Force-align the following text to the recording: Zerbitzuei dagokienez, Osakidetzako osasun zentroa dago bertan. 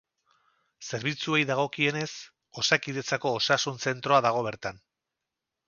Zerbitzuei 0.87 1.41
dagokienez, 1.49 2.09
Osakidetzako 2.63 3.37
osasun 3.43 3.81
zentroa 3.87 4.25
dago 4.29 4.43
bertan. 4.51 4.85